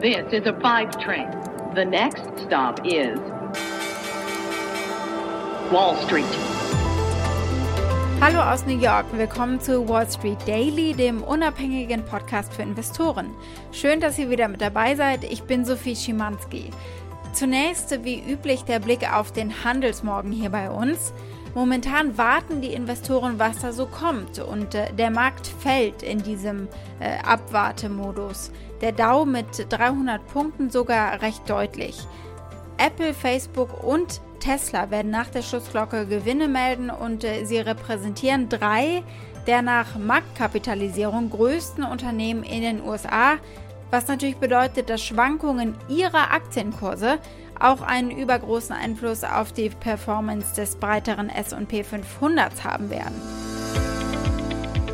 This 0.00 0.32
is 0.32 0.46
a 0.46 0.58
five 0.62 0.98
train. 0.98 1.28
The 1.74 1.84
next 1.84 2.22
stop 2.46 2.80
is 2.86 3.18
Wall 5.70 5.94
Street. 6.06 6.24
Hallo 8.18 8.40
aus 8.40 8.64
New 8.64 8.78
York, 8.78 9.04
willkommen 9.12 9.60
zu 9.60 9.86
Wall 9.90 10.08
Street 10.08 10.38
Daily, 10.46 10.94
dem 10.94 11.22
unabhängigen 11.22 12.02
Podcast 12.06 12.54
für 12.54 12.62
Investoren. 12.62 13.34
Schön, 13.72 14.00
dass 14.00 14.18
ihr 14.18 14.30
wieder 14.30 14.48
mit 14.48 14.62
dabei 14.62 14.94
seid. 14.94 15.22
Ich 15.22 15.42
bin 15.42 15.66
Sophie 15.66 15.94
Schimanski. 15.94 16.70
Zunächst, 17.34 18.02
wie 18.02 18.22
üblich, 18.26 18.62
der 18.62 18.78
Blick 18.78 19.12
auf 19.12 19.32
den 19.32 19.64
Handelsmorgen 19.64 20.32
hier 20.32 20.48
bei 20.48 20.70
uns. 20.70 21.12
Momentan 21.54 22.16
warten 22.16 22.60
die 22.60 22.72
Investoren, 22.72 23.38
was 23.38 23.58
da 23.58 23.72
so 23.72 23.86
kommt 23.86 24.38
und 24.38 24.74
äh, 24.74 24.92
der 24.92 25.10
Markt 25.10 25.48
fällt 25.48 26.02
in 26.02 26.22
diesem 26.22 26.68
äh, 27.00 27.18
Abwartemodus. 27.24 28.52
Der 28.80 28.92
Dow 28.92 29.24
mit 29.24 29.66
300 29.68 30.24
Punkten 30.28 30.70
sogar 30.70 31.20
recht 31.22 31.48
deutlich. 31.50 32.06
Apple, 32.78 33.12
Facebook 33.12 33.82
und 33.84 34.20
Tesla 34.38 34.90
werden 34.90 35.10
nach 35.10 35.28
der 35.28 35.42
Schussglocke 35.42 36.06
Gewinne 36.06 36.48
melden 36.48 36.88
und 36.88 37.24
äh, 37.24 37.44
sie 37.44 37.58
repräsentieren 37.58 38.48
drei 38.48 39.02
der 39.46 39.62
nach 39.62 39.98
Marktkapitalisierung 39.98 41.30
größten 41.30 41.84
Unternehmen 41.84 42.42
in 42.42 42.62
den 42.62 42.82
USA, 42.82 43.38
was 43.90 44.06
natürlich 44.06 44.36
bedeutet, 44.36 44.88
dass 44.88 45.02
Schwankungen 45.02 45.74
ihrer 45.88 46.32
Aktienkurse 46.32 47.18
auch 47.60 47.82
einen 47.82 48.10
übergroßen 48.10 48.74
Einfluss 48.74 49.24
auf 49.24 49.52
die 49.52 49.70
Performance 49.70 50.54
des 50.54 50.76
breiteren 50.76 51.30
SP 51.30 51.84
500 51.84 52.64
haben 52.64 52.90
werden. 52.90 53.20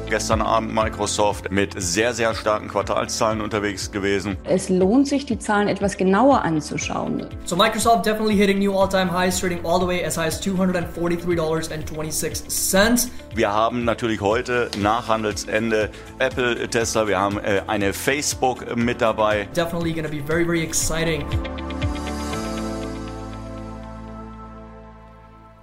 Gestern 0.08 0.40
Abend 0.40 0.72
Microsoft 0.72 1.50
mit 1.50 1.74
sehr, 1.76 2.14
sehr 2.14 2.32
starken 2.32 2.68
Quartalszahlen 2.68 3.40
unterwegs 3.40 3.90
gewesen. 3.90 4.36
Es 4.44 4.68
lohnt 4.68 5.08
sich, 5.08 5.26
die 5.26 5.36
Zahlen 5.36 5.66
etwas 5.66 5.96
genauer 5.96 6.42
anzuschauen. 6.42 7.26
So 7.44 7.56
Microsoft 7.56 8.06
definitely 8.06 8.36
hitting 8.36 8.60
new 8.60 8.72
all-time 8.72 9.10
highs, 9.10 9.40
trading 9.40 9.58
all 9.64 9.80
the 9.80 9.86
way 9.86 10.04
as 10.04 10.16
high 10.16 10.28
as 10.28 10.40
$243.26. 10.40 13.08
Wir 13.34 13.52
haben 13.52 13.84
natürlich 13.84 14.20
heute 14.20 14.70
nach 14.78 15.08
Handelsende 15.08 15.90
Apple, 16.20 16.68
Tesla, 16.68 17.08
wir 17.08 17.18
haben 17.18 17.38
äh, 17.38 17.62
eine 17.66 17.92
Facebook 17.92 18.76
mit 18.76 19.00
dabei. 19.00 19.48
Definitely 19.56 19.92
going 19.92 20.04
to 20.04 20.10
be 20.10 20.22
very, 20.22 20.44
very 20.44 20.62
exciting. 20.62 21.24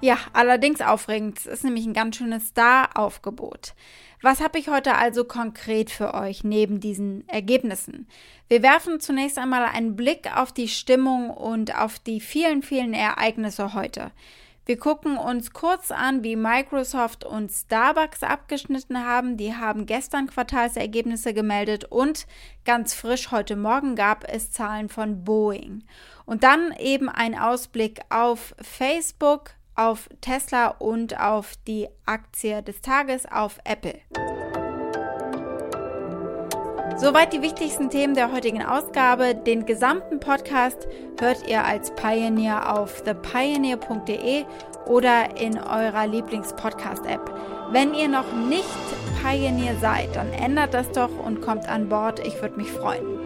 Ja, 0.04 0.18
allerdings 0.34 0.82
aufregend. 0.82 1.38
Es 1.38 1.46
ist 1.46 1.64
nämlich 1.64 1.86
ein 1.86 1.94
ganz 1.94 2.18
schönes 2.18 2.50
Star-Aufgebot. 2.50 3.74
Was 4.22 4.42
habe 4.42 4.60
ich 4.60 4.68
heute 4.68 4.96
also 4.96 5.24
konkret 5.24 5.92
für 5.92 6.14
euch 6.14 6.44
neben 6.44 6.82
diesen 6.82 7.26
Ergebnissen? 7.30 8.10
Wir 8.50 8.62
werfen 8.64 9.00
zunächst 9.00 9.38
einmal 9.38 9.64
einen 9.64 9.96
Blick 9.96 10.36
auf 10.36 10.52
die 10.52 10.68
Stimmung 10.68 11.30
und 11.30 11.80
auf 11.80 12.00
die 12.00 12.20
vielen, 12.20 12.64
vielen 12.64 12.94
Ereignisse 12.94 13.74
heute. 13.76 14.12
Wir 14.66 14.78
gucken 14.78 15.16
uns 15.16 15.54
kurz 15.54 15.90
an, 15.90 16.22
wie 16.22 16.36
Microsoft 16.36 17.24
und 17.24 17.50
Starbucks 17.50 18.24
abgeschnitten 18.24 19.06
haben. 19.06 19.38
Die 19.38 19.56
haben 19.56 19.86
gestern 19.86 20.28
Quartalsergebnisse 20.28 21.34
gemeldet 21.34 21.86
und 21.86 22.28
ganz 22.66 22.94
frisch 22.94 23.32
heute 23.32 23.56
Morgen 23.56 23.96
gab 23.96 24.26
es 24.30 24.52
Zahlen 24.52 24.90
von 24.90 25.24
Boeing. 25.24 25.86
Und 26.26 26.44
dann 26.44 26.74
eben 26.78 27.08
ein 27.08 27.40
Ausblick 27.40 28.02
auf 28.10 28.54
Facebook, 28.62 29.52
auf 29.76 30.10
Tesla 30.22 30.68
und 30.68 31.20
auf 31.20 31.54
die 31.68 31.88
Aktie 32.06 32.62
des 32.62 32.82
Tages 32.82 33.26
auf 33.32 33.60
Apple. 33.64 34.00
Soweit 36.98 37.34
die 37.34 37.42
wichtigsten 37.42 37.90
Themen 37.90 38.14
der 38.14 38.32
heutigen 38.32 38.64
Ausgabe. 38.64 39.34
Den 39.36 39.66
gesamten 39.66 40.20
Podcast 40.20 40.88
hört 41.20 41.48
ihr 41.48 41.64
als 41.64 41.94
Pioneer 41.96 42.78
auf 42.78 43.02
thepioneer.de 43.02 44.46
oder 44.86 45.38
in 45.38 45.58
eurer 45.58 46.08
Lieblings-Podcast-App. 46.08 47.34
Wenn 47.72 47.94
ihr 47.94 48.08
noch 48.08 48.32
nicht 48.34 48.70
Pioneer 49.22 49.76
seid, 49.80 50.16
dann 50.16 50.32
ändert 50.34 50.74
das 50.74 50.92
doch 50.92 51.18
und 51.26 51.42
kommt 51.42 51.68
an 51.68 51.90
Bord. 51.90 52.20
Ich 52.26 52.40
würde 52.42 52.58
mich 52.58 52.72
freuen. 52.72 53.23